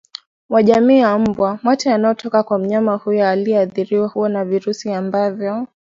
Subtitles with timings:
[0.49, 5.67] wa jamii ya mbwa Mate yanayotoka kwa mnyama huyo aliyeathiriwa huwa na virusi ambavyo